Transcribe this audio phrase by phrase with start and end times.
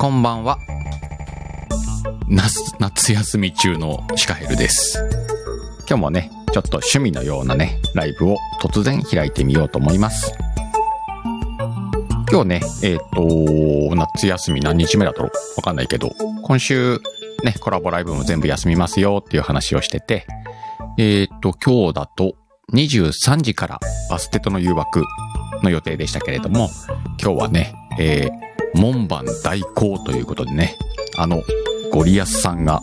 [0.00, 0.58] こんばんは。
[2.26, 4.98] 夏、夏休み中のシカヘルです。
[5.86, 10.32] 今日もね、ちょっと趣味のようなね、ライブを突然開いてみようと思います。
[12.30, 15.30] 今日ね、えっ、と、夏休み何日目だとわ
[15.62, 16.14] かんないけど、
[16.44, 16.98] 今週
[17.44, 20.26] ね、コラボライブも全部休みますよっていう話をしてて、
[20.96, 22.36] えっ、と、今日だと
[22.72, 25.04] 23時からバステトの誘惑
[25.62, 26.70] の予定でしたけれども、
[27.22, 30.76] 今日はね、えー、門番代行ということでね、
[31.16, 31.42] あの、
[31.92, 32.82] ゴリアスさんが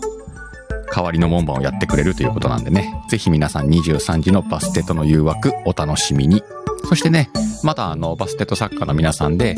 [0.94, 6.44] 代わりの門番をやってくれるということなんでね、ぜひ皆さん23時のバステトの誘惑お楽しみに。
[6.90, 7.30] そしてね、
[7.64, 9.56] まだあの、バステット作家の皆さんで、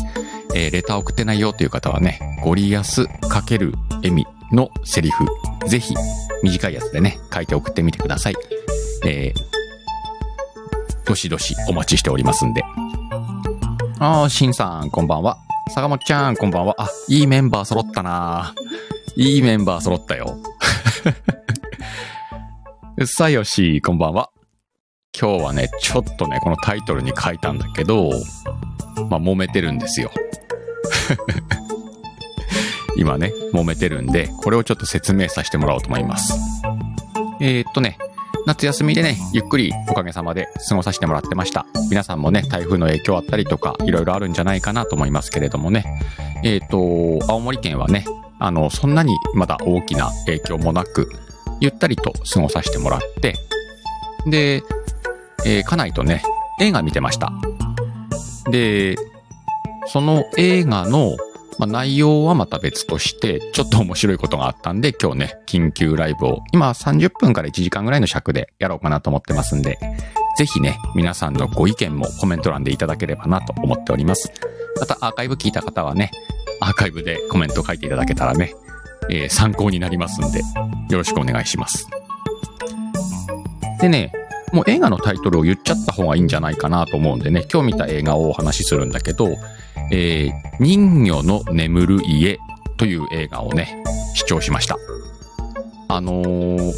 [0.55, 5.25] えーレター送ってないよという方はね、ゴリアス×エミのセリフ、
[5.67, 5.93] ぜひ
[6.43, 8.35] 短いやつでね、書いて送ってみてください。
[9.05, 12.63] えー、どしどしお待ちしておりますんで。
[13.99, 15.37] あー、しんさん、こんばんは。
[15.69, 16.75] 坂本ちゃん、こんばんは。
[16.79, 18.55] あ、いいメンバー揃ったな
[19.15, 20.39] いいメンバー揃ったよ。
[22.97, 24.31] うっさよし、こんばんは。
[25.17, 28.09] 今日はね、ちょっとね、このタイトルに書いたんだけど、
[29.09, 30.09] まあ、揉めてるんですよ。
[32.97, 36.33] 今ね、揉めてるんで、これをちょっと説明させてもらおうと思います。
[37.41, 37.99] えー、っとね、
[38.45, 41.65] 夏休みでね、ゆっくりおかげさまで過ごさせてもらってました。
[41.89, 45.85] 皆さんもね、台風の影響あったりとか、いろいろあるんじゃないかなと思いますけれどもね。
[46.43, 48.05] えー、っと、青森県はね、
[48.39, 51.11] あの、そんなにまだ大きな影響もなく、
[51.59, 53.35] ゆったりと過ごさせてもらって、
[54.27, 54.63] で、
[55.45, 56.23] えー、家内とね、
[56.59, 57.31] 映画見てました。
[58.49, 58.95] で、
[59.87, 61.15] その映画の、
[61.59, 69.77] まあ、内容はまた別として、ちょっと面白いことがあったんで、今日ね、緊急ライブを、今30分から1時間ぐらいの尺でやろうかなと思ってますんで、
[70.37, 74.31] ぜひね、皆さんのご意見もコメント欄でいただければなと思っております。
[74.79, 76.11] また、アーカイブ聞いた方はね、
[76.61, 78.55] アーカイブでコメント書いていただけたらね、
[79.09, 80.39] えー参考になりますんで、
[80.89, 81.89] よろしくお願いします。
[83.81, 84.13] でね、
[84.53, 89.35] もう映画のタイトルを言っちゃった方がいいんじゃないかなと思うんでね、今日見た映画をお話しするんだけど、
[89.91, 92.37] えー人魚の眠る家
[92.77, 94.77] という映画をね、視聴しました。
[95.87, 96.73] あのー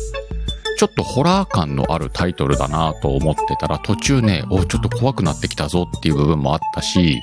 [0.78, 7.22] ちょっとホラー感のあるタイトルだなと思ってたら途中ね、お、ちょっと怖くなってきたぞっていう部分もあったし、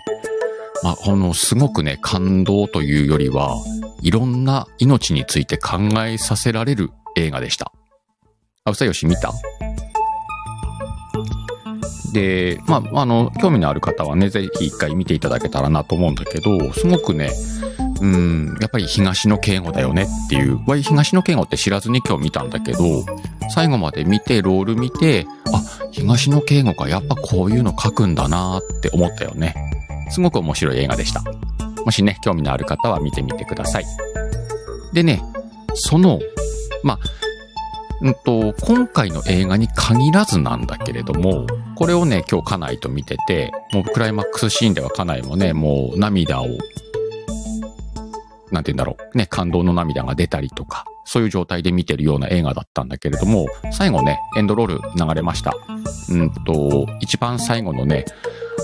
[0.85, 3.57] まあ、あの、すごくね、感動というよりは、
[4.01, 7.73] いろんな命について考えさせられる映画でした。
[8.63, 9.33] あ、うさよし見た？
[12.13, 17.31] で、まあ、あの、興味のある方はね、ぜひ一回見ていただけたらなと思うんだけど、すごくね、
[18.01, 22.79] うん、やっぱり東野敬吾だよねっていう、わい東野敬吾って知らずに今日見たんだけど、
[23.51, 29.55] 最後まで見て、ロール見て、あ、東野敬吾か、やっぱこういうの書くんだなって思ったよね。
[30.11, 31.23] すごく面白い映画でした。
[31.85, 33.85] もしね、興味のある方は見てみてください。
[34.93, 35.23] でね、
[35.75, 36.21] その、
[36.83, 36.99] まあ、
[38.01, 41.47] うんと、今回の映画に限らずなんだけれども、
[41.79, 46.49] これをね、今日家内と見てて、もうクライマックスシーンでは家内もね、もう涙を、
[48.51, 55.55] なんて言うんだろう、ね、感動の涙が出たりとか、そういう状態で見てるような映画だったんだけれども、最後ね、エンドロール流れました。
[56.11, 58.07] うんと、一番最後のね、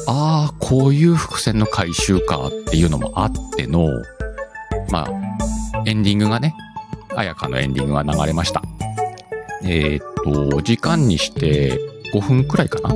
[0.08, 3.90] ああ、こういう伏線の回収かっていうのもあっての、
[4.90, 6.52] まあ、エンディングがね、
[7.14, 8.60] 綾香のエンディングが流れました。
[9.62, 12.94] えーっと、時間にして5分くらいかな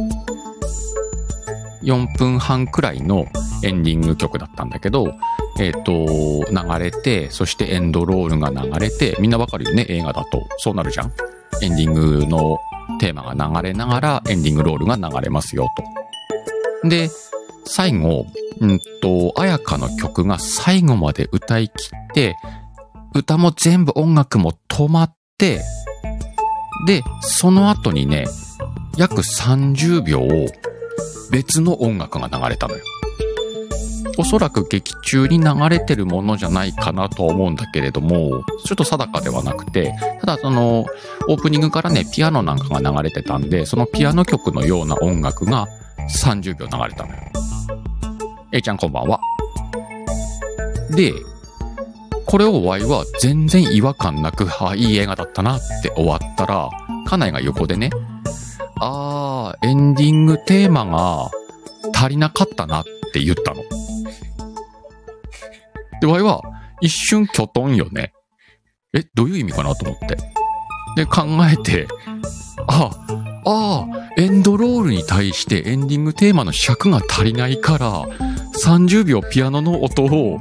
[1.82, 3.26] ?4 分半くらいの
[3.64, 5.12] エンディング曲だったんだけど、
[5.58, 10.46] えーっと、流れて、そしてエンドロールが流れて、みんなわかるよね、映画だと。
[10.58, 11.12] そうなるじゃん
[11.60, 12.58] エンディングの
[13.00, 15.66] テーマが流れながら、エンディングロールが流れますよ、
[16.82, 16.88] と。
[16.88, 17.10] で、
[17.64, 18.26] 最後、
[18.60, 22.36] うんと、綾香の曲が最後まで歌い切って、
[23.14, 25.60] 歌も全部音楽も止まって、
[26.86, 28.26] で、その後にね、
[28.98, 30.27] 約30秒、
[31.30, 32.83] 別の音楽が流れたのよ。
[34.16, 40.84] おそらく劇中に流れてるものじゃないかなとは思うんだけれども、ちょっと定かではなくて、ただその、
[41.28, 45.68] オープニングからね、ピアノなんかが流れてたんで、そのピアノ曲のような音楽が
[46.24, 47.21] 30秒流れたのよ。
[48.50, 49.21] えいちゃんこんばんは。
[50.91, 51.12] で、
[52.27, 56.68] これをワイは全然違和感なく、あ、いい映画だったなって終わったら、
[57.06, 57.91] 家内が横でね、
[58.80, 61.30] あー、エンディングテーマが
[61.95, 63.63] 足りなかったなって言ったの。
[66.01, 66.42] で、ワイは
[66.80, 68.13] 一瞬キョトンよね。
[68.95, 70.16] え、どういう意味かなと思って。
[70.97, 71.86] で、考えて、
[72.66, 72.91] あ、
[73.45, 78.07] ああ、エンドロールに対してエンディングテーマの尺が足りないから、
[78.65, 80.39] 30秒ピアノの音を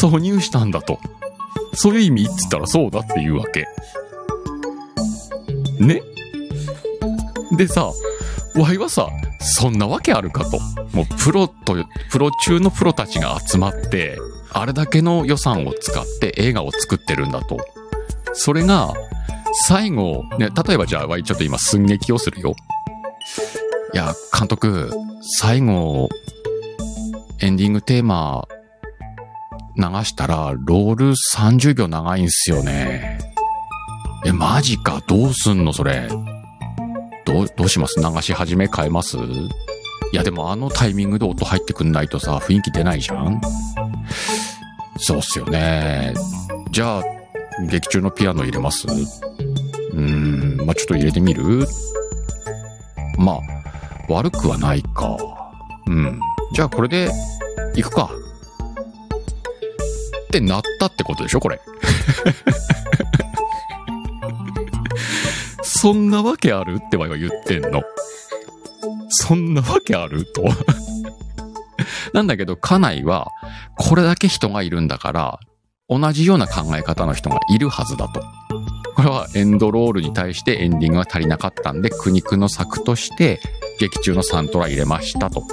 [0.00, 0.98] 挿入したんだと。
[1.74, 3.66] そういう意味って言ったらそうだっていうわけ。
[5.78, 6.02] ね
[7.52, 7.92] でさ、
[8.54, 9.08] ワイはさ、
[9.40, 10.58] そんなわけあるかと。
[10.92, 11.76] もうプロと、
[12.10, 14.18] プロ中のプロたちが集まって、
[14.52, 17.58] あれだけの予算を使って映画を作ってるんだと。
[18.32, 18.92] それが、
[19.66, 22.54] 最後、ね、例えばじゃあ、ワイちょっと今寸劇をするよ。
[23.94, 24.90] いや、監督、
[25.38, 26.08] 最後、
[27.40, 28.46] エンディングテーマ、
[29.76, 33.18] 流したら、ロール30秒長いんすよね。
[34.26, 36.08] え、マジか、どうすんの、それ。
[37.28, 38.00] どう、どうします？
[38.00, 39.18] 流し始め変えます？
[39.18, 39.20] い
[40.14, 43.38] や、でもあのタイミングで音入ってくんないとさ、雰囲気出ないじゃん？
[44.96, 46.14] そうっすよね。
[46.70, 47.04] じゃあ、
[47.70, 48.86] 劇中のピアノ入れます？
[48.88, 51.66] うーん、まあ、ちょっと入れてみる？
[53.18, 53.40] まあ、
[54.08, 55.18] 悪くはないか。
[55.86, 56.18] うん。
[56.54, 57.10] じゃあこれで、
[57.74, 58.10] 行くか。
[60.24, 61.60] ってなったってことでしょこれ。
[65.80, 66.80] そんなわけある？
[66.84, 67.82] ってわいは言ってんの。
[69.10, 70.24] そんなわけある？
[70.24, 70.42] と。
[72.12, 73.28] なんだけど、家内は、
[73.76, 75.38] これだけ人がいるんだから、
[75.88, 78.20] 同じような考え方の人がいるはずだと。
[78.96, 83.40] これはエンドロールに対してエンディングが足りなかったんで、苦肉の策として、
[83.78, 85.44] 劇中のサントラ入れましたと。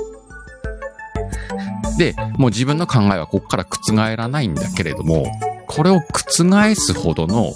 [2.00, 5.28] で、もう自分の考えはここから覆らないんだけれども、
[5.68, 7.54] これを覆すほどの、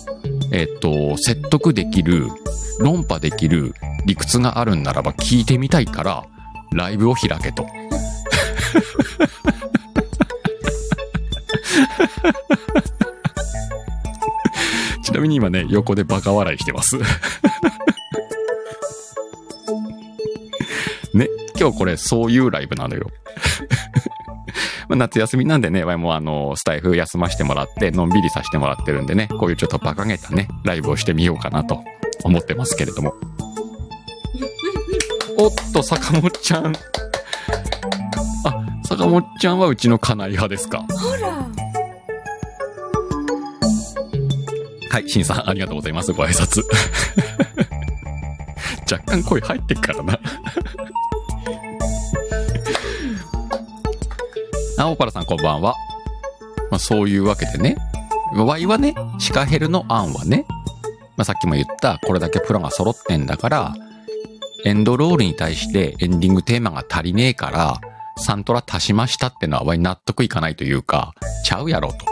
[0.51, 2.27] えっと、説得できる、
[2.79, 3.73] 論破できる
[4.05, 6.25] 理屈があるんならば聞いてみたいから、
[6.71, 7.67] ライブを開けと。
[15.03, 16.97] ちなみに今ね、横でバカ笑いしてます。
[21.13, 21.27] ね、
[21.59, 23.09] 今日これそういうライブなのよ。
[24.89, 31.83] まあ夏休みなんでね、わいもあの、スタイフ休ませてもらって、のんびりさせてもらってるんでね、こういうちょっと馬鹿げたね、ライブをしてみようかなと
[32.23, 33.13] 思ってますけれども。
[35.37, 36.73] おっと、坂本ちゃん。
[38.45, 40.83] あ、坂本ちゃんはうちの家内派ですか？
[40.89, 41.45] ほら。
[44.91, 46.11] はい、しんさん、ありがとうございます。
[46.13, 46.63] ご挨拶。
[48.91, 50.19] 若干声入ってっからな。
[54.79, 55.75] あ、オパラさんこんばんは。
[56.71, 57.75] まあ、そういうわけでね。
[58.33, 60.45] ワイはね、シカヘルの案はね、
[61.17, 63.75] まあ、さっきも言った、これだけプロが揃ってんだから、
[64.63, 67.81] エンドロールに対してエンディングテーマが足りねえから、
[68.15, 72.05] サントラ足しましたってのはワイ納得いかないというか、ちゃうやろと。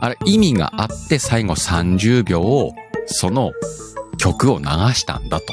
[0.00, 2.72] あれ、意味があって最後30秒を、
[3.06, 3.50] その
[4.18, 5.46] 曲を流したんだと。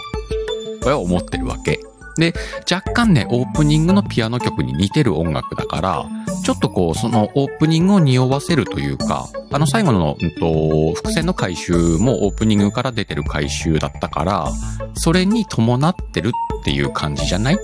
[0.81, 1.79] これは思ってるわけ。
[2.17, 2.33] で、
[2.69, 6.05] 若干ね、オープニングのピアノ曲に似てる音楽だから、
[6.43, 14.51] ちょっとこう、そのオープニングを匂わせるというか、あの最後の、うんと、伏線の回収もオープニングから出てる回収だったから、
[14.95, 17.57] それに伴ってるっていう感じじゃない？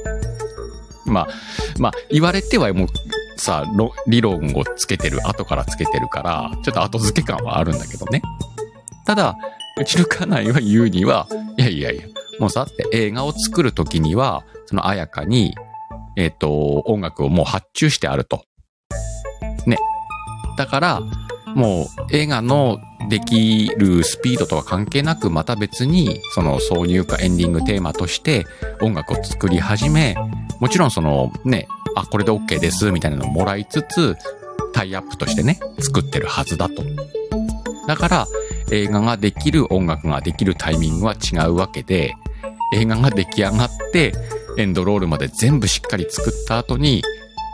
[1.05, 1.27] まあ、
[1.79, 2.87] まあ、言われてはもう、
[3.37, 8.21] さ、ろ理論をつけてる、後からつけてるから、ちょっと後付け感はあるんだけどね。
[9.05, 9.35] ただ、
[9.79, 12.03] うちの家内は言うには、いやいやいや、
[12.39, 15.55] もうさ、って映画を作るときには、そのあやかに、
[16.15, 18.43] えっ、と、音楽をもう発注してあると。
[19.65, 19.77] ね。
[20.57, 21.01] だから、
[21.55, 22.79] もう映画の
[23.09, 28.45] できるスピードとは関係なく、また別に、その挿入歌エンディングテーマとして
[28.81, 30.15] 音楽を作り始め、
[30.59, 34.15] もちろんそのね、あ、これで OK です、みたいなのをもらいつつ、
[34.73, 36.83] タイアップとしてね、作ってるはずだと。
[37.87, 38.27] だから、
[38.71, 42.15] 映画ができる音楽ができるタイミングは違うわけで、
[42.73, 44.13] 映画が出来上がって、
[44.57, 47.03] エンドロールまで全部しっかり作った後に、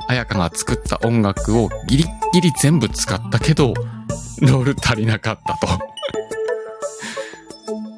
[0.08, 3.74] 彩香が作った音楽をギリギリ全部使ったけど、
[4.42, 5.68] ロール足りなかったと。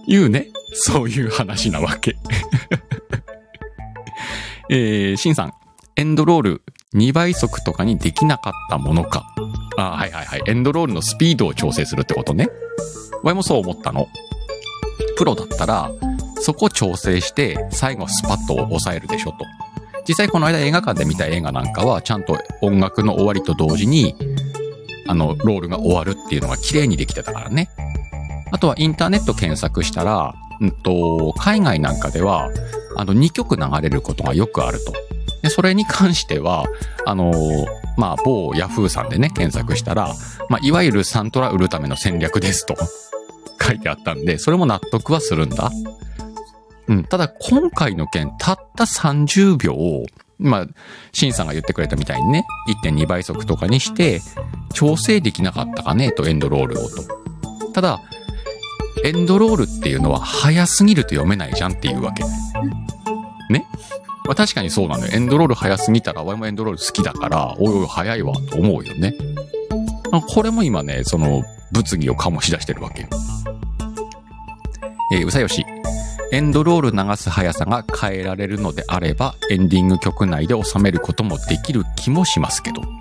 [0.07, 2.15] いうね、そういう話なわけ。
[4.69, 5.53] えー、シンさん、
[5.95, 6.61] エンドロール
[6.95, 9.25] 2倍速とかにできなかったものか。
[9.77, 10.43] あ、はいはいはい。
[10.45, 12.47] エンドロールのスピードを調整するってことね。
[13.23, 14.07] わいもそう思ったの。
[15.17, 15.91] プロだったら、
[16.39, 19.45] そこを調整して、最後スパッと抑えるでしょと。
[20.07, 24.15] 実際この間映画館で見た映画なんかは、ちゃんと音楽の終わりと同時に、
[25.07, 27.69] あの、ロールが終わるっていうのが綺麗にできてたからね。
[28.51, 32.49] あとはインターネット検索したら、うんと、海外なんかでは、
[32.95, 34.93] あの、2曲流れることがよくあると。
[35.41, 36.65] で、それに関しては、
[37.05, 37.31] あの
[37.97, 40.13] まあ、某ヤフーさんでね、検索したら、
[40.49, 42.75] まあ、いわゆるサントラ売るための戦略ですと
[43.61, 45.71] 書いてあったんで、それも納得はするんだ。
[46.87, 47.03] うん。
[47.03, 50.05] ただ、今回の件、たった30秒を
[50.37, 50.67] まあ、
[51.13, 52.45] シンさんが言ってくれたみたいにね、
[52.83, 54.21] 1.2倍速とかにして、
[54.73, 57.03] 調整できなかったかね、とエンドロールをと。
[57.73, 58.01] ただ、
[59.03, 62.23] エンドロールっていうのは早すぎると読めないじゃんっていうわけ。
[63.49, 63.65] ね？
[64.25, 65.11] まあ確かにそうなのよ。
[65.13, 69.13] エンドロール早すぎたら、俺もエンドロール好きだから、おいおい早いわと思うよね。
[70.33, 73.07] これも今ね、その、物議を醸し出してるわけよ。
[75.11, 75.65] えー、うさよし。
[76.31, 82.81] エンドロール流す速さが変えられるのであれば、エンディング曲内で収めることもできる気もしますけど。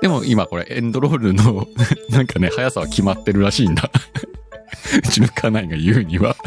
[0.00, 1.66] でも今これエンドロールの
[2.10, 3.90] なんかね、速さは決まってるらしいんだ
[4.96, 6.36] うちの家内が言うには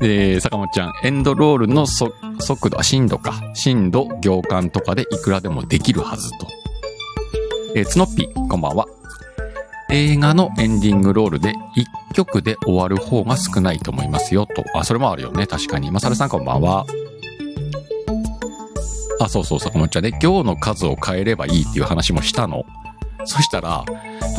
[0.00, 2.12] で、坂本ちゃん、エンドロールの速
[2.68, 6.46] 度、震度か、震度、行間とかでいくらでもできるはずと。
[7.74, 8.86] えー、つのっぴ、こんばんは。
[9.90, 11.52] 映画のエンディングロールで
[12.10, 14.64] 1曲で終わる方が少ないと思いますよと。
[14.74, 15.46] あ、それもあるよね。
[15.46, 15.90] 確かに。
[15.90, 16.84] まさるさんこんばんは。
[19.20, 20.12] あ、そうそう、坂本ちゃんね。
[20.20, 22.64] 行の数を変えればいいっていう話もしたの。
[23.24, 23.84] そしたら、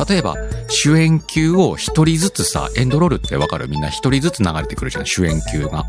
[0.08, 0.36] 例えば、
[0.68, 3.68] 主演級を一人ずつさ、エンドロールってわかる？
[3.68, 5.84] みんな一人ずつ流れてくるじゃん、主演級が。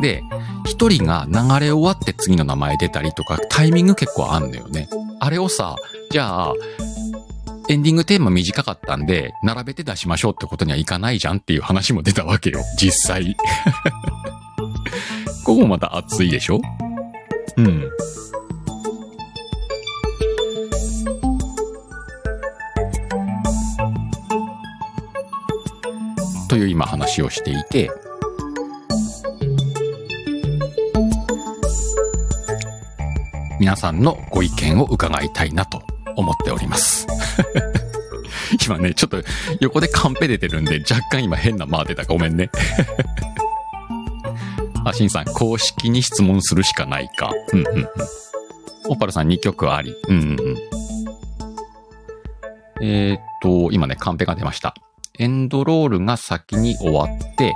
[0.00, 0.22] で、
[0.66, 1.34] 一人が流
[1.66, 4.88] れ終わって次の名前出たりとか、タイミング結構あんのよね。
[5.20, 5.76] あれをさ、
[6.10, 6.54] じゃあ、
[7.70, 13.36] エンディングテーマ短かったんで、並べて出しましょうってことにはいかないじゃんっていう話も出たわけよ、実際。
[15.46, 16.60] ここもまた熱いでしょ？
[17.58, 17.88] うん。
[26.48, 27.88] という今話をしていて、
[33.60, 35.82] 皆さんのご意見を伺いたいなと
[36.16, 37.06] 思っております。
[38.66, 39.22] 今ね、ちょっと
[39.60, 42.50] 横でカンペ出てるんで若干今変な間出たごめんね。
[44.84, 47.32] あ、しんさん、公式に質問するしかないか。
[47.52, 47.88] うんうんうん。
[48.88, 49.94] オパルさん2曲あり。
[50.08, 50.56] うんうんうん。
[52.82, 54.74] えー、っと、今ね、カンペが出ました。
[55.18, 57.54] エンドロールが先に終わって、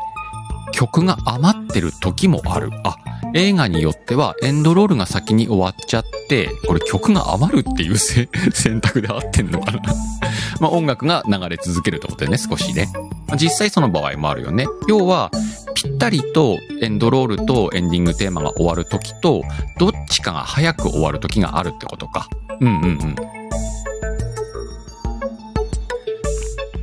[0.73, 2.71] 曲が余っってる時もある。
[2.85, 2.97] あ、
[3.35, 9.81] 映画によってはエンドロールが先に終わっちゃって、これ曲が余るっていう 選択で合ってんのかな
[10.61, 12.89] まあ音楽が流れ続けるってことでね、少しね。
[13.37, 14.67] 実際その場合もあるよね。
[14.89, 15.33] 要は、
[15.75, 19.43] ぴったりとエンドロールとエンディングテーマが終わる時と、
[19.79, 22.29] どっちかが早く終わる時があるってことか。
[22.61, 22.87] うんうんう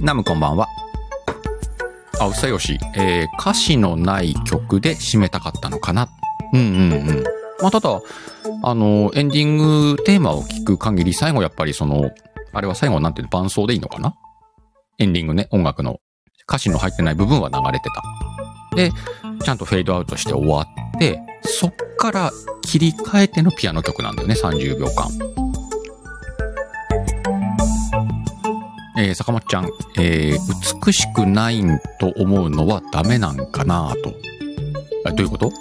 [0.03, 0.05] ん。
[0.05, 0.67] ナムこんばんは。
[2.21, 2.77] あ、うさよし。
[2.95, 6.07] えー、歌詞のない曲で締めたかったのかな。
[6.53, 7.23] うんうんうん。
[7.59, 7.99] まあ、ただ、
[8.61, 12.11] あの、エンディングテーマを聞く限り、最後やっぱりその、
[12.53, 14.13] あれは最後なんていうの伴奏でいいのかな？
[14.99, 15.99] エンディングね、音楽の
[16.47, 18.75] 歌詞の入ってない部分は流れてた。
[18.75, 18.91] で、
[19.43, 25.09] ちゃんとフェードアウトして終わって、そっから切り替えてのピアノ曲なんだよね、30秒間。
[29.01, 29.65] えー、坂本ちゃん、
[29.98, 31.63] えー、美しくない
[32.00, 34.13] と思うのはダメなんかなと。
[35.05, 35.51] あ、どういうこと？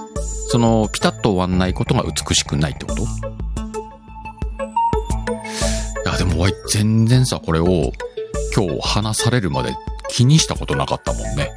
[0.51, 3.03] その、ピタッと終わんないことが美しくないってこと？
[3.03, 3.07] い
[6.05, 7.93] や、でも、全然さ、これを
[8.55, 9.75] 今日話されるまで
[10.09, 11.51] 気にしたことなかったもんね。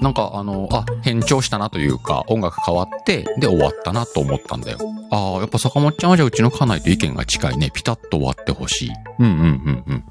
[0.00, 4.78] なんかあの、あ、変調したなというか、音楽変わって、で終わったなと思ったんだよ。
[5.12, 7.70] ああ、やっぱ坂本ちゃんはじゃあうちの家内と意見が近いね。
[7.70, 8.90] ピタッと終わってほしい。
[9.20, 10.04] うんうんうんうん。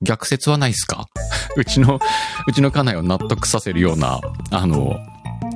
[0.00, 1.08] 逆説はないっすか？
[1.56, 1.98] うちの、
[2.46, 4.96] うちの家内を納得させるような、あの、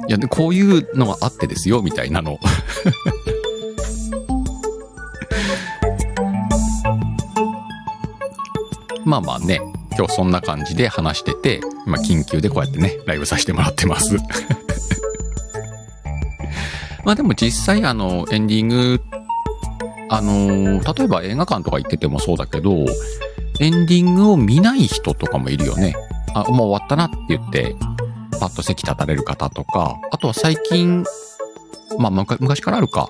[0.08, 2.38] いや、で、こういうのがあってですよ、みたいなの。
[9.04, 9.60] まあまあね、
[9.96, 14.16] 今日そんな感じで話してて、まあ緊急でこうやってね、ライブさせてもらってます。
[17.04, 19.00] まあでも実際あの、エンディング、
[20.08, 22.86] あの、例えば映画館とか行っててもそうだけど、
[23.60, 25.94] エンディングを見ない人とかもいるよね。
[26.34, 27.76] あ、もう終わったなって言って、
[28.40, 31.04] パッと席立たれる方とか、あとは最近、
[31.98, 33.08] まあ昔からあるか、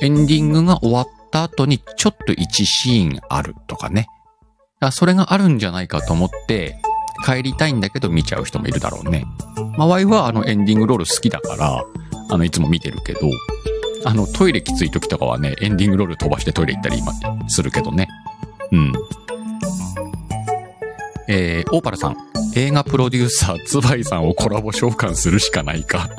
[0.00, 4.06] エンディングが終わった後にちょっと1シーンあるとかね。
[4.92, 6.80] それがあるんじゃないかと思って、
[7.24, 9.26] 帰りたいんだけど見ちゃう人もいるだろうね。
[9.76, 11.84] まあ、ワイはあのエンディングロール好きだから、
[12.30, 13.20] あの、いつも見てるけど、
[14.04, 17.12] あの、トイレきつい時とかはね、エンディングロール飛ばしてトイレ行ったり今
[17.48, 18.08] するけどね。
[18.72, 18.92] うん。
[21.32, 22.16] えー、オーパルさん、
[22.56, 26.10] 映画プロデューサー、ツバイさんをコラボ召喚するしかないか。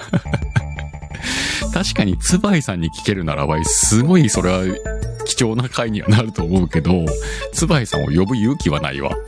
[1.74, 4.62] 確かにツバイさんに聞けるならば、すごいそれは
[5.26, 7.06] 貴重な回にはなると思うけど、
[7.52, 9.12] ツバイさんを呼ぶ勇気はないわ。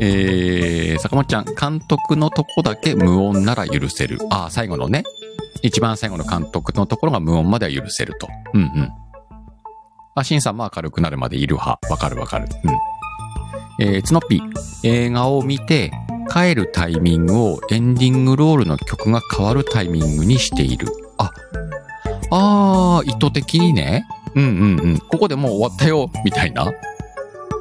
[0.00, 4.18] えー、坂本ちゃん、監督のとこだけ無音なら許せる。
[4.30, 5.04] ああ、最後のね。
[5.60, 8.28] 一番最後の監督のところが無音までは許せると。
[8.54, 8.90] うんうん。
[10.14, 11.78] あ、シンさんも明るくなるまでいる派。
[11.90, 12.48] わかるわかる。
[12.64, 12.78] うん。
[13.80, 14.42] えー、つのっぴ、
[14.82, 15.90] 映画を見て、
[16.30, 20.86] 帰るタイミングをエンディングロールの曲が変わるタイミングにしている。
[21.16, 21.32] あ、
[22.30, 24.06] あー、意図的にね。
[24.34, 24.98] うんうんうん。
[24.98, 26.70] ここでもう終わったよ、みたいな。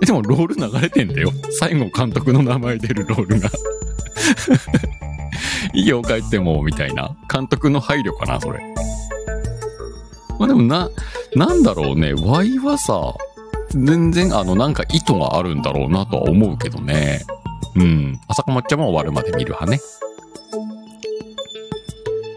[0.02, 1.32] でもロール流れてんだよ。
[1.58, 3.50] 最後監督の名前出るロールが。
[5.74, 7.16] いいよ、帰っても、みたいな。
[7.34, 8.60] 監督の配慮かな、それ。
[10.38, 10.90] まあでもな、
[11.36, 12.14] なんだろうね。
[12.14, 13.14] Y はさ、
[13.72, 17.22] 全然あの、なんか意図があるんだろうなとは思うけどね。
[17.76, 18.20] うん。
[18.28, 19.80] 朝かまっちゃんも終わるまで見る派ね。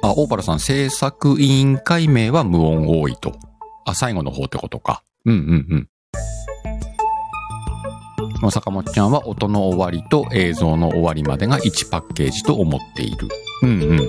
[0.03, 3.33] あ、オーパルさん、制作委員会名は無音多いと。
[3.85, 5.03] あ、最後の方ってことか。
[5.25, 5.89] うんうんうん。
[8.43, 13.29] まあ坂本ちゃんは音の終わりと映像の終わりまでが1パッケージと思っている。
[13.63, 14.09] うんうん。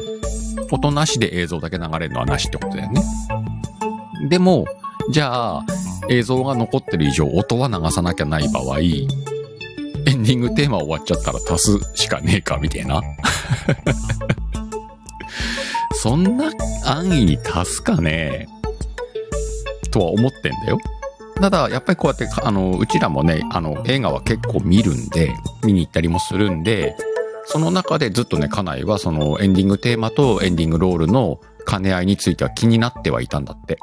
[0.72, 3.02] 音なしで映像だけ流れるのはなしってことだよね。
[4.30, 4.66] でも、
[5.12, 5.66] じゃあ、
[6.10, 13.02] 映像が残ってる以上、音は流さなきゃない場合、エンディングテーマ終わっちゃったら足すしかねえか、みたいな。
[15.96, 16.52] そんな
[16.86, 18.48] 安易に足すかね
[19.92, 20.78] とは思ってんだよ。
[21.40, 25.34] ただ、やっぱりこうやって、あの、うちらもね、あの、映画は結構見るんで、
[25.64, 26.96] 見に行ったりもするんで、
[27.46, 33.78] その中でずっとね、家内はそのエンディングテーマとエンディングロールの兼ね合いについては気になってはいたんだって。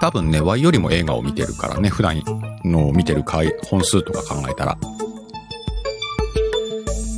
[0.00, 2.22] 多分ね、Y よりも映画を見てるからね、普段
[2.64, 4.76] の見てる回、本数とか考えたら。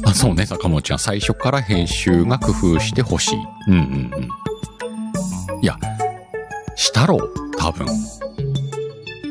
[0.05, 0.99] あ、そうね、坂本ちゃん。
[0.99, 3.39] 最初から編集が工夫してほしい。
[3.69, 3.81] うんうん
[4.15, 5.63] うん。
[5.63, 5.77] いや、
[6.77, 7.87] したろう多分。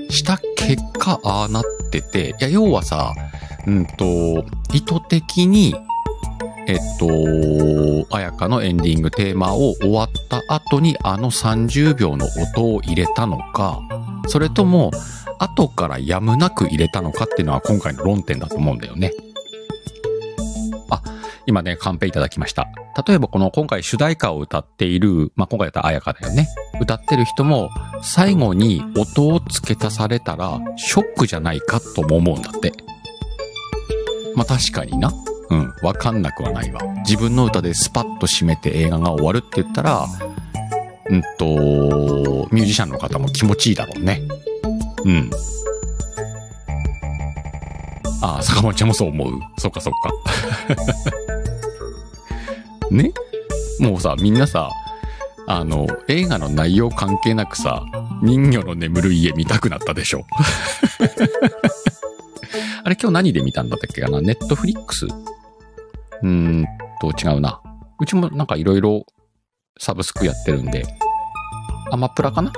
[0.10, 3.13] した結果、ああなってて、いや、要はさ、
[3.67, 5.75] うんと、意図的に、
[6.67, 13.82] えっと、あやかのエンディングテーマを終わった後にあの30秒の音を入れたのか、
[14.28, 14.91] それとも、
[15.38, 19.12] 後からやむなく入れたのかっていうのは今回の論点だと思うんだよね。
[20.89, 21.01] あ、
[21.45, 22.67] 今ね、カンペいただきました。
[23.06, 26.47] 例えばこの今回主題歌を歌っている、まあ、今回だったらあやかだよね。
[26.80, 27.69] 歌ってる人も
[28.01, 32.71] 最後に音を付け足されたらショックじゃないかとも思うんだって。
[34.36, 35.12] まあ、確かにな。
[35.49, 36.81] うん、わかんなくはないわ。
[37.05, 40.05] 自分の歌でスパッと締めて映画が終わるって言ったら、
[41.08, 44.21] うんと、ミュージシャンの方も気持ちいいだろうね。
[45.03, 45.29] うん。
[48.21, 49.39] ああ、坂本ちゃんもそう思う？
[49.60, 50.10] そっかそっか。
[52.89, 53.12] ね？
[53.79, 54.71] もうさ、みんなさ、
[55.47, 57.84] あの、映画の内容関係なくさ、
[58.23, 60.25] 人魚の眠る家見たくなったでしょ。
[62.83, 64.21] あれ今日何で見たんだったっけかな？
[64.21, 66.65] ネットフリックスうーん
[67.01, 67.61] と、違うな。
[67.99, 69.05] うちもなんかいろいろ
[69.79, 70.85] サブスクやってるんで、
[71.91, 72.51] アマプラかな？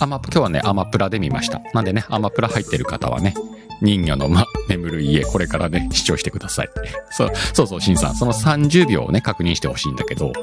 [0.00, 1.60] アマ、今日はね、アマプラで見ました。
[1.72, 3.34] なんでね、アマプラ入ってる方はね、
[3.80, 6.70] 人魚の、ま、眠る家、これからね、視聴してください。
[7.10, 8.14] そう、そうそう、シンさん。
[8.14, 10.34] その30秒をね、確認してほしいんだけど、うん。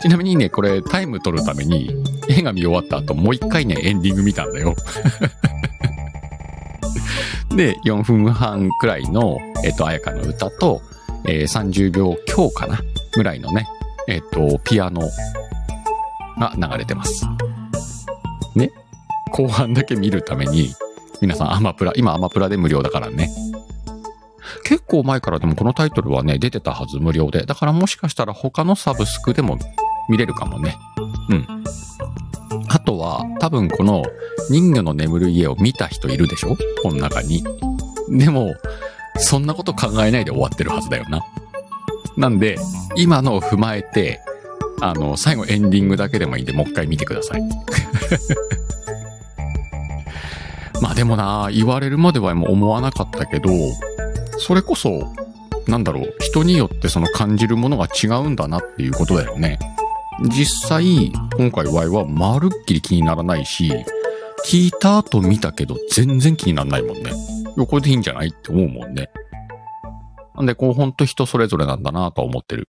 [0.00, 1.90] ちなみにね、これ、タイム取るために、
[2.28, 4.74] 映画見終わった後、もう一回ね、エンディング見たんだよ。
[7.56, 10.82] で、4分半くらいの、えっと、あやかの歌と、
[11.24, 12.80] えー30秒強かな
[13.12, 13.66] ぐらいのね、
[14.08, 15.02] えっと、ピアノ
[16.38, 17.26] が流れてます。
[18.54, 18.70] ね。
[19.32, 20.74] 後半だけ見るために、
[21.20, 23.30] 皆さんアマプラ、今アマプラで無料だからね。
[24.64, 27.44] 結構前からでもこのタイトルはね、出てたはず無料で。
[27.44, 29.58] だからもしかしたら他のサブスクでも
[30.08, 30.76] 見れるかもね。
[31.28, 31.64] うん。
[32.80, 34.02] あとは、多分この
[34.48, 36.56] 人魚の眠る家を見た人いるでしょ？
[36.82, 37.44] この中に。
[38.08, 38.54] でも、
[39.18, 41.20] そんなこと考えないで終わってるはずだよな。
[42.16, 42.56] なんで、
[42.96, 44.20] 今のを踏まえて、
[44.80, 47.42] あの、最後エンディングだけでもいいんで、もう一回見てください。
[50.80, 53.50] まあでもな、言われるまではもう思わなかったけど、
[54.38, 55.12] それこそ、
[55.66, 59.58] なんだろう、人によってその感じるものが違うんだなっていうことだよね。
[60.28, 63.72] 実際、今回 Y はまるっきり気にならないし、
[64.46, 67.12] 聞いた後見たけど全然気にならないもんね。
[67.68, 69.10] これでいいんじゃないって思うもんね。
[70.36, 72.68] なんで、こうほんと人それぞれなんだなと思ってる。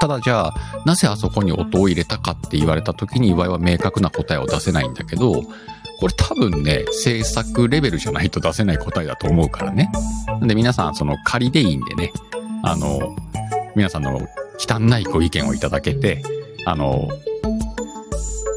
[0.00, 9.92] ただじゃあ、なぜあそこに音を入れたかって言われた時に Y は明確な答えを出せないんだけど、これ多分ね、制作レベルじゃないと出せない答えだと思うからね。
[10.26, 12.12] なんで皆さん、その仮でいいんでね、
[12.64, 13.16] あの、
[13.76, 14.20] 皆さんの
[14.68, 16.22] 汚いご意見をいただけて、
[16.66, 17.08] あの、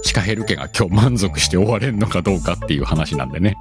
[0.03, 3.57] シカヘル家が今日満足して終われるのかどうかっていう話なんでね。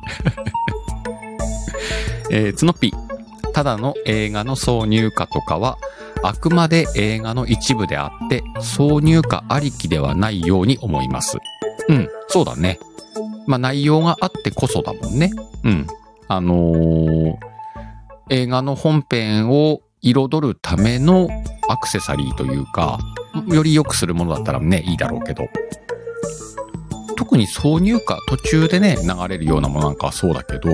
[2.30, 2.92] えー、つのぴ。
[3.52, 5.78] ただの映画の挿入歌とかは、
[6.22, 11.38] あくまで映画の一部であって、挿入歌ありきではないように思います。
[11.88, 12.78] うん、そうだね。
[13.46, 15.30] まあ内容があってこそだもんね。
[15.62, 15.86] うん。
[16.28, 17.54] あのー
[18.30, 21.28] 映画の本編を彩るための
[21.68, 22.98] アクセサリーというか、
[23.48, 25.48] より良くするものだったらね、いいだろうけど。
[27.16, 30.70] 特に挿入歌途中でね、流れるようなものなんかはそうだけど、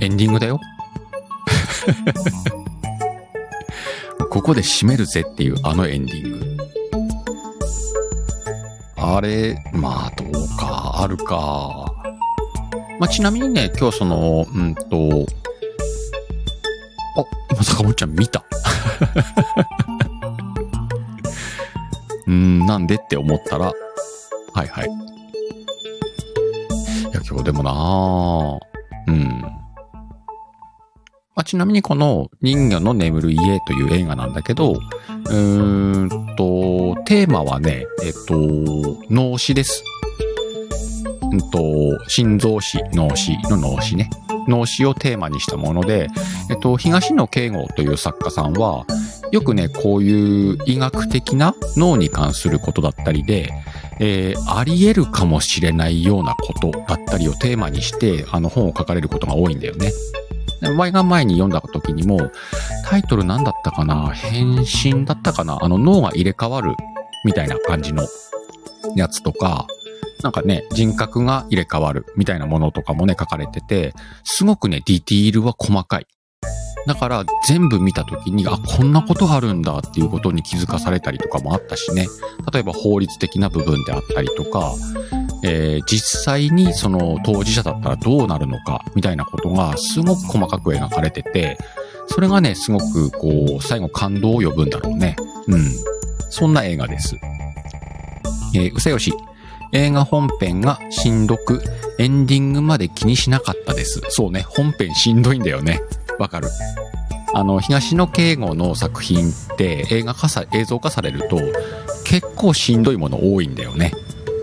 [0.00, 0.60] エンディングだよ。
[4.30, 6.56] ここで締めるぜっていうあのエンディング。
[8.96, 11.92] あれ、まあどうか、あるか。
[12.98, 15.26] まあちなみにね、今日その、うんと、
[17.58, 18.44] あ、今坂本ちゃん見た。
[22.26, 23.72] うん、なんでって思ったら、
[24.52, 24.86] はいはい。
[24.86, 24.90] い
[27.14, 28.58] や、今日でもなぁ。
[29.06, 29.40] うん。
[29.40, 29.50] ま
[31.36, 38.34] あ、ちなみにこの人魚の眠る家という映画なんだけど、うーんと、テーマはね、えっと、
[39.10, 39.82] 脳死です。
[41.32, 41.58] うんと、
[42.08, 44.10] 心臓死、脳死の脳死ね。
[44.48, 46.08] 脳死をテーマにしたもので、
[46.50, 48.86] えっと、東野圭吾という作家さんは、
[49.30, 53.50] よくね、こういう医学的な脳に関することだったりで、
[54.00, 59.92] えーあり得るかもしれないようなことだったりをテーマにして、あの本を書かれることが多いんだよね。
[60.60, 62.30] で前が前に読んだ時にも、
[62.86, 64.08] タイトル何だったかな？
[64.08, 65.58] 変身だったかな？
[65.60, 66.74] あの脳が入れ替わる
[67.24, 68.06] みたいな感じの
[68.96, 69.66] やつとか、
[70.22, 76.06] なんかね、人格が入れ替わるみたいなものとかもね、書かれてて、すごくね、ディティールは細かい。
[76.86, 82.06] だから全部見た時に、あ、こんなことあるんだっていうことに気づかされたりとかもあったしね。
[82.52, 84.72] 例えば法律的な部分であったりとか、
[85.44, 91.58] えー実際にその当事者だったらどうなるのかみたいなことがすごく細かく描かれてて、
[92.08, 95.16] それがね、すごくこう、最後感動を呼ぶんだろうね。
[95.46, 95.70] うん。
[96.30, 97.16] そんな映画です。
[98.54, 99.12] えー、うせよし。
[99.72, 101.62] 映画本編がしんどく、
[101.98, 104.00] エンディングまで気にしなかったです。
[104.08, 105.80] そうね、本編しんどいんだよね。
[106.18, 106.48] わかる。
[107.34, 111.38] あの、東野圭吾の作品って映画化さ、映像化されると
[112.04, 113.92] 結構しんどいもの多いんだよね。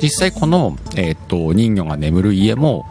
[0.01, 2.85] 実際この、えーっと、人魚が眠る家も、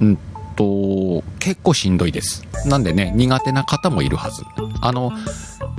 [0.00, 0.18] うん
[0.56, 2.44] と、結構しんどいです。
[2.66, 4.42] なんでね、苦手な方もいるはず。
[4.80, 5.12] あの、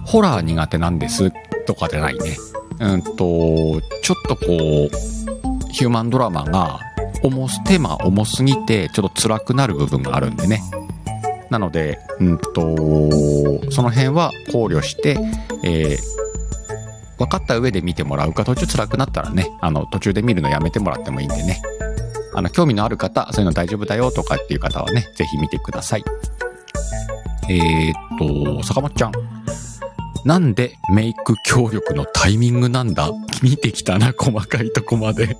[0.06, 1.32] ホラー苦手なんです
[1.66, 2.38] とかじゃないね。
[2.80, 5.15] うんと、ちょっとこう、
[5.76, 6.80] ヒューマンドラマが
[7.22, 10.62] 重す、テーマ重すぎて、ちょっと辛くなる部分があるんでね。
[11.50, 12.54] なので、うんと、
[13.72, 15.18] その辺は考慮して、
[15.64, 16.16] えー
[17.18, 21.62] 分かった上で見てもらうか、途中辛くなったらね、あの、途中で見るのやめてもらってもいいんでね。
[22.34, 26.04] あの、興味のある方、そういうの大丈夫だよとかっていう方はね、ぜひ見てください。
[27.50, 29.12] えー、っと、坂本ちゃん。
[30.26, 33.12] なんでメイク協力のタイミングなんだ？
[33.44, 35.38] 見てきたな、細かいとこまで。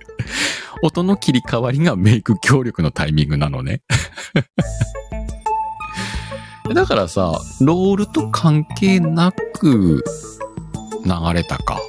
[0.82, 3.80] 音の切り替わりがメイク協力のタイミングなのね。
[6.74, 10.04] だからさ、ロールと関係なく
[11.04, 11.80] 流れたか。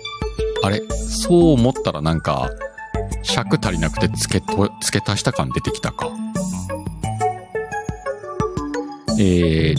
[0.63, 0.82] あれ？
[0.89, 2.49] そう思ったらなんか、
[3.23, 6.10] 尺足りなくて付けと、付け足した感出てきたか。
[9.19, 9.78] えー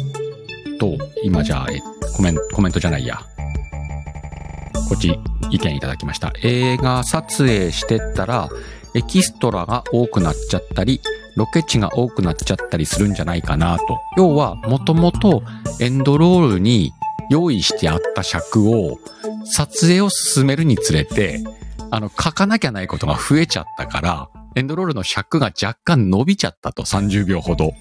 [0.75, 1.81] っと、今じゃあ、えっ
[2.17, 3.21] コメント、コメントじゃないや。
[4.89, 5.19] こっち
[5.51, 6.33] 意見いただきました。
[6.43, 8.49] 映画撮影してったら、
[8.95, 11.01] エキストラが多くなっちゃったり、
[11.37, 13.85] ロケ地が多くなっちゃったりするんじゃないかなと。
[14.17, 15.43] 要は、もともと
[15.81, 16.93] エンドロールに
[17.29, 18.99] 用意してあった尺を、
[19.45, 21.45] 撮影を進めるにつれて、
[21.91, 27.73] あの、書かなきゃないことが増えちゃったから、エンドロールの尺が若干伸びちゃったと、30秒ほど。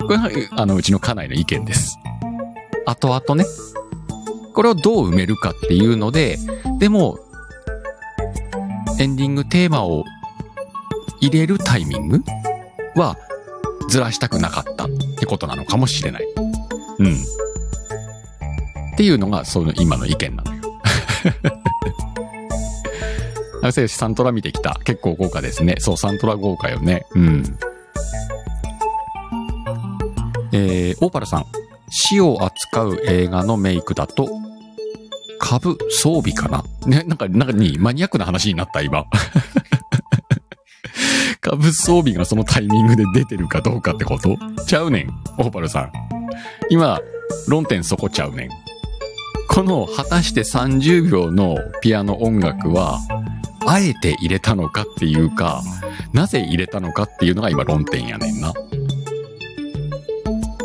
[0.00, 1.98] これが、あの、うちの家内の意見です。
[2.86, 3.44] 後々ね、
[4.54, 6.38] これをどう埋めるかっていうので、
[6.78, 7.18] でも、
[8.98, 10.04] エンディングテーマを
[11.20, 12.22] 入れるタイミング
[12.94, 13.16] は
[13.88, 16.26] ずらしたくなかったってことなのかもしれない。
[16.98, 17.14] うん。
[18.94, 20.62] っていうのが、その今の意見なのよ。
[23.62, 24.78] あせよし、サントラ見てきた。
[24.84, 25.74] 結構豪華ですね。
[25.78, 27.04] そう、サントラ豪華よね。
[27.14, 27.58] うん。
[30.52, 31.55] えー、オーパルさん。
[31.90, 34.28] 死を扱う映画のメイクだと、
[35.38, 36.64] 株装備かな？
[36.86, 39.04] ね、なんか、なんかに、マニアックな話になった、今。
[41.40, 44.36] 株装備がそのタイミングで出てるかどうかってこと？
[44.66, 45.92] ちゃうねん、オーパルさん。
[46.70, 47.00] 今、
[47.48, 48.48] 論点そこちゃうねん。
[49.48, 52.98] この果たして30秒のピアノ音楽は、
[53.64, 55.62] あえて入れたのかっていうか、
[56.12, 58.52] なぜ入れたのかっていうのが今論点やねんな。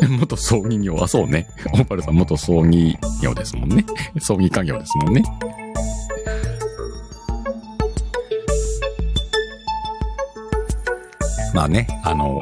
[0.18, 1.48] 元葬儀業はそうね。
[1.72, 3.84] オーパルさん元葬儀業ですもんね。
[4.20, 5.22] 葬儀家業ですもんね。
[11.54, 12.40] まあね、あの、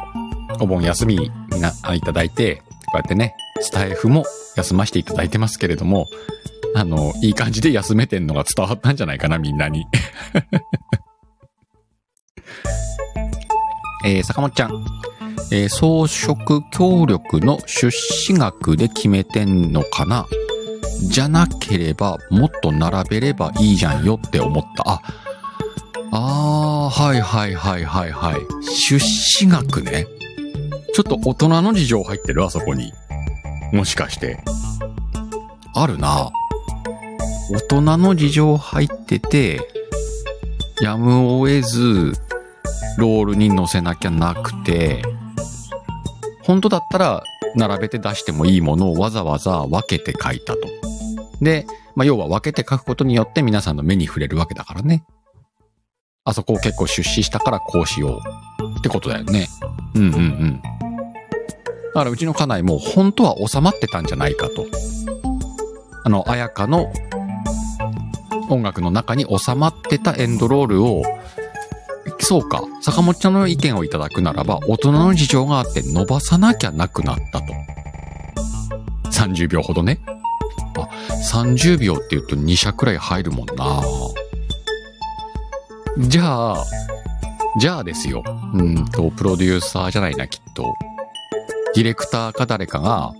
[0.61, 2.62] お盆休みみな、いただいて、こ
[2.94, 4.25] うやってね、スタイフも
[4.57, 6.07] 休ませていただいてますけれども、
[6.75, 9.87] あの、いい感じで休めてんのが伝わったんじゃないかな、みんなに。
[14.05, 14.85] えー、坂本ちゃん。
[15.53, 20.26] えー、装飾協力の出資額で決めてんのかな？
[21.03, 24.90] じゃなければ、もっと並べればいいじゃんよって思った。
[24.90, 25.03] あ、
[26.12, 28.37] あー、はいはいはいはいはい。
[28.70, 30.07] 出資額ね。
[30.92, 32.92] ちょっと大人の事情入ってるあそこに。
[33.72, 34.42] もしかして。
[35.74, 36.31] あるな。
[37.53, 39.61] 大人の事情入ってて、
[40.83, 42.12] やむを得ず、
[42.98, 45.03] ロールに載せなきゃなくて、
[46.51, 47.23] 本当だったら
[47.55, 50.67] 並べて出してもいいものをわざわざ分けて書いたと。
[51.41, 55.05] で、まあ、要は分けて書くことによって皆さんの目に触れるわけだからね。
[56.25, 58.21] あそこを結構出資したからこうしよ
[58.59, 59.47] うってことだよね。
[59.95, 60.61] うんうんうん。
[60.61, 64.67] だからうちの家内も本当は収まってたんじゃないかと。
[66.03, 66.93] あの、綾香の
[68.49, 71.05] 音楽の中に収まってたエンドロールを
[72.21, 72.63] そうか。
[72.81, 77.47] 坂本ちゃんの意見をいただくならば、大人の事情があって伸ばさなきゃなくなったと。
[79.11, 80.01] 30秒ほどね。
[80.77, 80.89] あ、
[81.33, 83.83] 30秒って言うと2社くらい入るもんな。
[85.99, 86.65] じゃあ、
[87.59, 88.23] じゃあですよ。
[88.55, 90.65] うんと、プロデューサーじゃないな、きっと。
[91.75, 93.13] ディレクターか誰かが、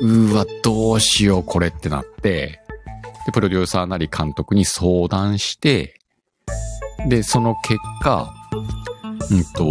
[0.00, 2.60] うーわ、どうしよう、これってなって、
[3.26, 6.01] で、プロデューサーなり監督に相談して、
[7.08, 8.32] で、その結果、
[9.30, 9.64] うんと、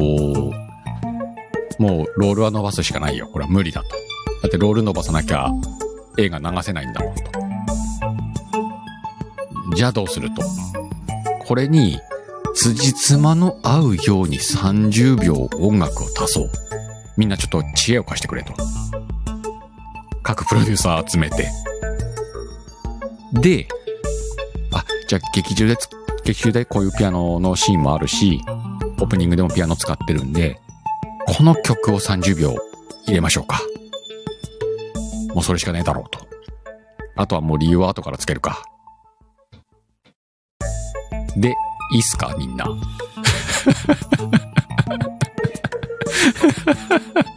[1.80, 3.28] もうロールは伸ばすしかないよ。
[3.28, 3.90] これは無理だと。
[3.90, 5.50] だってロール伸ばさなきゃ
[6.18, 7.24] 映画流せないんだもんと。
[9.76, 10.42] じゃあどうすると。
[11.46, 12.00] これに、
[12.54, 16.52] 辻褄の合うように30秒音楽を足そう。
[17.18, 18.54] みんなちょっと知恵を貸してくれと。
[20.24, 21.50] 各プロデューサー集めて。
[23.34, 23.68] で、
[24.74, 25.78] あ、じゃあ劇中で
[26.24, 28.42] 劇中でこういうピアノのシーンもあるし、
[29.00, 30.60] オープニングでもピアノ使ってるんで、
[31.26, 32.56] この曲を30秒
[33.06, 33.62] 入れましょうか。
[35.34, 36.20] もうそれしかねえだろうと。
[37.16, 38.64] あとはもう理由は後からつけるか。
[41.36, 41.56] で、
[41.94, 42.68] いいっすかみんな。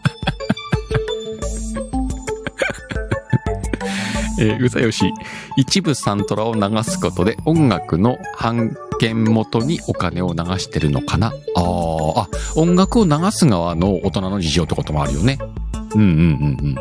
[4.39, 5.13] えー、うさよし、
[5.57, 11.29] 一部サントラを流すことで音楽の版権元にお金を流してるのかな？
[11.29, 15.39] ああ、音楽を流す側の大人の事情ってこともあるよね。
[15.95, 16.15] うんうんうん
[16.61, 16.75] うん。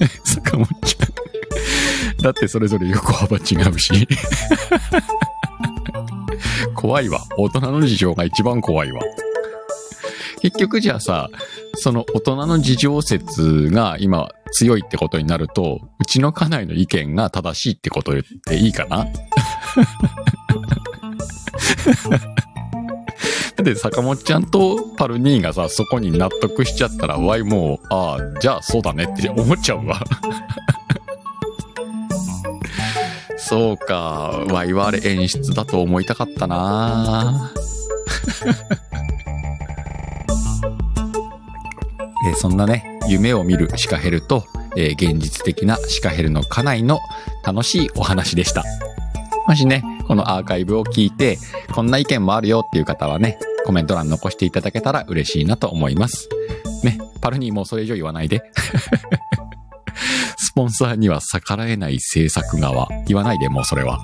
[0.24, 2.22] 坂本ちゃん。
[2.22, 4.08] だってそれぞれ横幅違うし。
[6.74, 7.20] 怖いわ。
[7.36, 9.00] 大人の事情が一番怖いわ。
[10.40, 11.30] 結局じゃあさ、
[11.76, 19.06] その大人の事情説が今強いってことになると、うちの家内の意見が正しいってこと言っていいかな？
[23.62, 30.00] で、坂本ちゃんとパルニーがさ、そこに納得しちゃったら、わいもう、ああ、じゃあそうだねって思っちゃうわ。
[33.38, 37.52] そうか、わいはあれ演出だと思いたかったな
[42.26, 44.44] えー、そんなね、夢を見るシカヘルと、
[44.76, 47.00] えー、現実的なシカヘルの家内の
[47.44, 48.64] 楽しいお話でした。
[49.46, 51.38] もしね、このアーカイブを聞いて、
[51.74, 56.28] こんな意見もあるよっていう方はね、コメント欄残していただけたら嬉しいなと思います。
[56.82, 58.42] ね、パルニーもそれ以上言わないで。
[60.36, 62.88] スポンサーには逆らえない制作側。
[63.06, 63.98] 言わないで、もうそれは。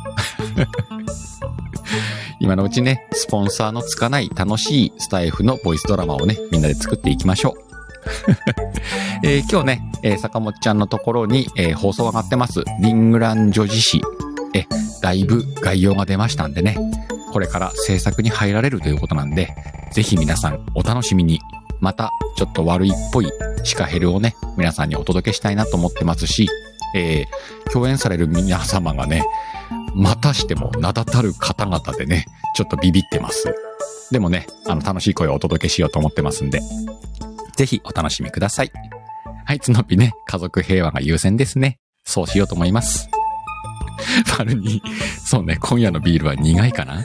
[2.40, 7.69] 今のうちね、スポンサーのつかない楽しいスタイフのボイスドラマをね、みんなで作っていきましょう。
[9.22, 12.64] えー、今日ね、えー、坂本ちゃんのところに、えー、放送上がってます。
[12.80, 14.02] リングラン女子誌。
[14.54, 14.66] え、
[15.02, 16.76] だいぶ概要が出ましたんでね。
[17.32, 19.54] これから制作に入られるということなんで、
[19.92, 21.40] ぜひ皆さんお楽しみに。
[21.80, 23.32] また、ちょっと悪いっぽい
[23.64, 26.46] シカヘルをね、皆さんにお届けしたいなと思ってますし、
[26.94, 29.24] えー、共演される皆様がね、
[29.94, 33.54] またしても名だたる方々でね、ちょっとビビってます。
[34.10, 36.60] でもね、あの、楽しい声をお届けしようと思ってますんで、
[37.60, 38.72] ぜひお楽しみください。
[39.44, 41.76] はい、つのぴね、家族平和が優先ですね。
[42.04, 43.10] そうしようと思います。
[44.34, 44.80] パルに、
[45.22, 47.02] そうね、今夜のビールは苦いかな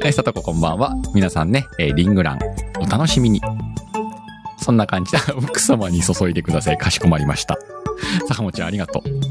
[0.00, 0.94] はい、さとここんばんは。
[1.12, 2.38] 皆さんね、えー、リングラン、
[2.78, 3.42] お楽しみに。
[4.56, 6.78] そんな感じで、奥様に注いでください。
[6.78, 7.58] かしこまりました。
[8.28, 9.29] 坂本ちゃんありがとう。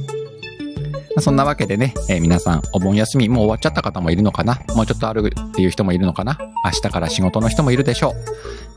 [1.21, 4.61] そんなわけでね、えー皆さんお盆休みもう終わっちゃった方もいるのかな？
[4.75, 6.37] もうちょっとあるっていう人もいるのかな？
[6.65, 8.13] 明日から仕事の人もいるでしょう。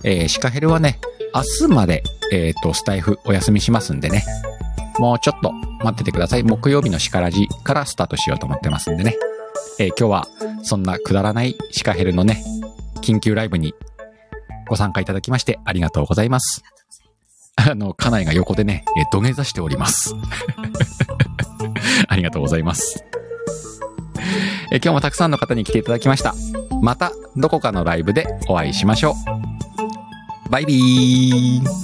[0.05, 0.99] えーシカヘルはね、
[1.35, 4.25] 明日まで、えっ、と、スタイフお休みしますんでね。
[4.99, 6.43] もうちょっと待っててください。
[6.43, 9.17] 木曜日のシカラジからスタートしようと思ってますんでね。
[9.79, 10.29] えー今日は
[10.63, 12.45] そんなくだらないシカヘルのね、
[13.01, 13.75] 緊急ライブに
[14.69, 16.63] ご参加いただきましてありがとうございます。
[17.57, 20.15] あの、家内が横でね、土下座しております。
[22.09, 23.05] ありがとうございます。
[24.71, 26.35] え今日もたくさんの方に来ていただきました。
[26.81, 29.15] またどこかのライブでお会いしましょ
[30.49, 30.51] う。
[30.51, 31.83] バイビー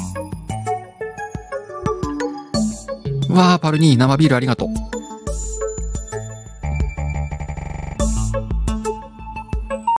[3.33, 4.88] わー、パルニー生ビールありがとう。